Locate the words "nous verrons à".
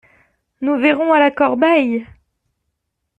0.61-1.19